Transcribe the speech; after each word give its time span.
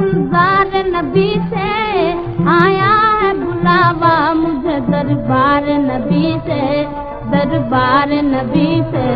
گلزار 0.00 0.66
نبی 0.86 1.30
سے 1.50 1.70
آیا 2.50 2.92
ہے 3.22 3.32
بلاوا 3.38 4.32
مجھے 4.32 4.78
دربار 4.86 5.66
نبی 5.80 6.28
سے، 6.44 6.60
دربار 7.32 8.12
نبی 8.22 8.70
سے۔ 8.90 9.08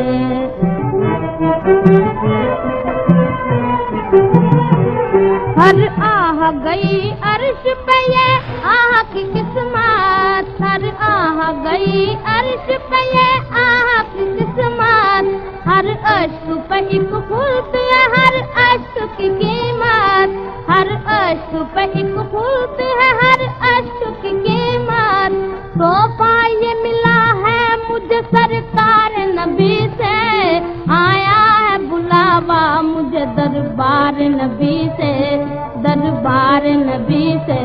ہر 5.61 5.81
آہ 6.03 6.51
گئی 6.65 7.11
عرش 7.23 7.63
پہ 7.87 7.99
یہ 8.13 8.65
آہ 8.75 9.03
کی 9.13 9.25
قسمت، 9.35 10.61
ہر 10.61 10.89
آہ 11.09 11.51
گئی 11.65 12.15
عرش 12.35 12.67
پہ 12.91 13.03
یہ 13.15 13.57
آہ 13.65 14.03
کی 14.13 14.31
قسمت۔ 14.39 15.67
ہر 15.67 15.87
عشق 16.05 16.51
پہ 16.69 16.75
ایک 16.89 17.13
خود 17.29 17.75
ہر 18.17 18.35
عشق 18.57 19.19
کی 19.19 19.64
قیمت 25.79 26.47
یہ 26.63 26.75
ملا 26.83 27.35
ہے 27.43 27.75
مجھے 27.91 28.21
سرکار 28.31 29.19
نبی 29.27 29.87
سے۔ 29.97 30.59
آیا 30.89 31.41
ہے 31.63 31.79
بلاوا 31.79 32.81
مجھے 32.81 33.25
دربار 33.37 34.21
نبی 34.21 34.89
سے، 34.97 35.45
دربار 35.85 36.67
نبی 36.67 37.37
سے۔ 37.47 37.63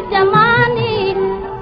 جنت 0.00 0.76
کی 0.76 1.14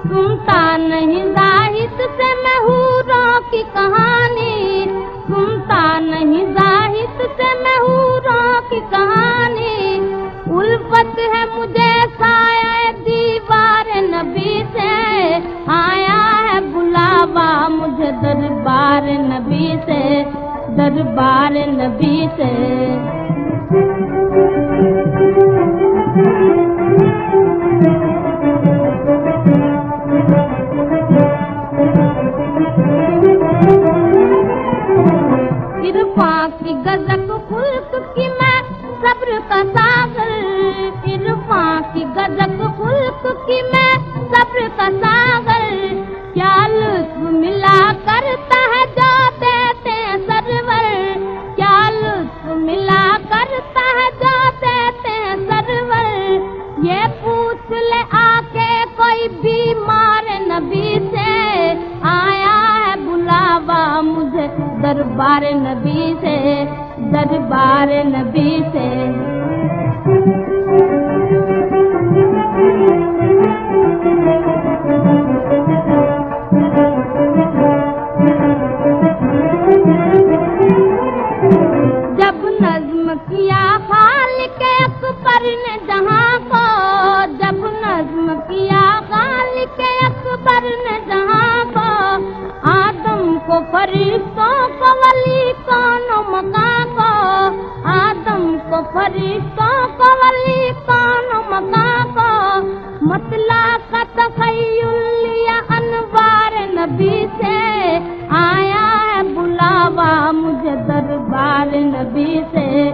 سنتا 0.09 0.77
نہیں 0.77 1.25
زاہد 1.25 2.01
سے 2.17 2.35
محوروں 2.43 3.41
کی 3.51 3.63
کہانی۔ 3.73 4.85
سنتا 5.27 5.99
نہیں 5.99 6.53
زاہد 6.53 7.23
سے 7.37 7.55
محوروں 7.63 8.71
کی 8.71 8.81
کہانی۔ 8.91 10.15
الفت 10.47 11.19
ہے 11.19 11.45
مجھے 11.57 12.01
سایہ 12.19 12.93
دیوار 13.07 14.03
نبی 14.03 14.63
سے۔ 14.73 14.89
آیا 15.67 16.45
ہے 16.45 16.61
بلاوا 16.61 17.69
مجھے 17.69 18.11
دربار 18.23 19.03
نبی 19.03 19.75
سے، 19.85 20.23
دربار 20.77 21.53
نبی 21.67 22.27
سے۔ 22.37 22.80
گزک 36.85 37.31
خلق 37.49 37.95
کی 38.15 38.27
میں 38.39 38.61
صبر 39.03 39.31
کا 39.49 39.63
ساغر 39.75 40.31
عرفان 41.07 41.83
کی 41.95 42.05
گزک 42.17 42.63
خلق 42.79 43.27
کی 43.47 43.61
میں 43.73 43.91
صبر 44.33 44.61
کا 44.77 44.89
ساغر 45.03 45.67
کیا 46.35 46.55
لطف 46.71 47.19
ملا 47.35 47.79
کرتا 48.07 48.61
ہے 48.73 48.85
جو 48.97 49.11
دیتے 49.41 49.97
سرور 50.27 51.25
کیا 51.57 51.79
لطف 51.93 52.47
ملا 52.65 53.05
کرتا 53.31 53.87
ہے 53.99 54.09
جو 54.21 54.37
دیتے 54.63 55.19
سرور 55.47 56.85
یہ 56.85 57.21
دربار 64.91 65.43
نبی 65.55 66.15
سے، 66.21 66.65
دربار 67.13 67.89
نبی 68.05 68.63
سے۔ 68.73 68.89
جب 82.17 82.49
نظم 82.61 83.13
کیا 83.29 83.77
خال 83.89 84.47
کے 84.59 84.73
اکبر 84.85 85.43
نے 85.43 85.77
جہاں 85.87 86.39
کو، 86.49 86.67
جب 87.39 87.65
نظم 87.81 88.33
کیا 88.49 89.01
خال 89.09 89.65
کے 89.77 89.93
اکبر 90.07 90.63
نے 90.63 90.99
جہاں 91.07 91.65
کو، 91.75 91.89
آدم 92.63 93.39
کو 93.47 93.59
فرشتوں 93.73 94.70
آدم 98.90 98.90
کو 98.90 98.90
فرشتوں 98.94 99.88
کو 99.98 100.10
ولی 100.22 100.70
کون 100.86 101.28
مکان 101.50 102.14
کو 102.16 103.08
مطلع 103.08 103.66
کا 103.92 104.02
تخیل 104.16 104.94
لیا 105.24 105.60
انوار 105.76 106.58
نبی 106.74 107.26
سے 107.38 107.58
آیا 108.38 108.86
ہے 109.04 109.22
بلاوا 109.36 110.32
مجھے 110.32 110.76
دربار 110.88 111.76
نبی 111.86 112.42
سے 112.54 112.92